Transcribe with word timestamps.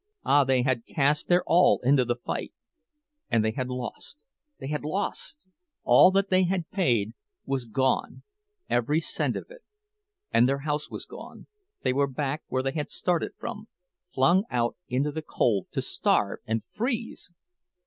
Ah! 0.25 0.43
they 0.43 0.63
had 0.63 0.83
cast 0.87 1.27
their 1.27 1.43
all 1.45 1.79
into 1.83 2.03
the 2.03 2.15
fight; 2.15 2.51
and 3.29 3.45
they 3.45 3.51
had 3.51 3.69
lost, 3.69 4.23
they 4.59 4.65
had 4.65 4.83
lost! 4.83 5.45
All 5.83 6.09
that 6.09 6.31
they 6.31 6.45
had 6.45 6.71
paid 6.71 7.13
was 7.45 7.67
gone—every 7.67 8.99
cent 8.99 9.35
of 9.37 9.45
it. 9.51 9.61
And 10.31 10.49
their 10.49 10.61
house 10.61 10.89
was 10.89 11.05
gone—they 11.05 11.93
were 11.93 12.07
back 12.07 12.41
where 12.47 12.63
they 12.63 12.71
had 12.73 12.89
started 12.89 13.33
from, 13.37 13.67
flung 14.11 14.45
out 14.49 14.75
into 14.87 15.11
the 15.11 15.21
cold 15.21 15.67
to 15.73 15.83
starve 15.83 16.39
and 16.47 16.63
freeze! 16.71 17.31